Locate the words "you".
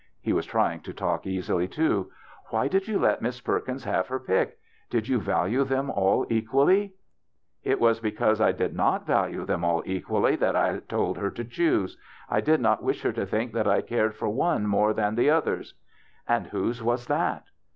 2.87-2.97, 5.07-5.19